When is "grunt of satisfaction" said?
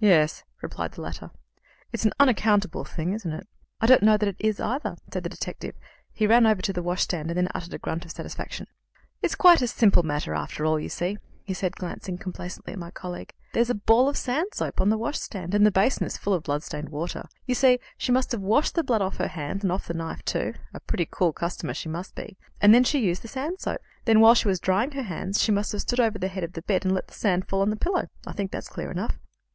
7.78-8.66